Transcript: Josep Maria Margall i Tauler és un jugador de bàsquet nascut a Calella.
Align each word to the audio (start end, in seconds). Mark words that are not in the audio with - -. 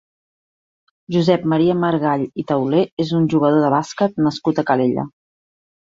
Josep 1.15 1.43
Maria 1.51 1.75
Margall 1.83 2.23
i 2.43 2.47
Tauler 2.53 2.81
és 3.07 3.13
un 3.19 3.31
jugador 3.35 3.67
de 3.67 3.73
bàsquet 3.77 4.19
nascut 4.29 4.63
a 4.65 4.69
Calella. 4.71 5.05